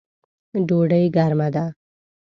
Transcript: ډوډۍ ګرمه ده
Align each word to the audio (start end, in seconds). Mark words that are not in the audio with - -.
ډوډۍ 0.67 1.05
ګرمه 1.15 1.47
ده 1.55 1.65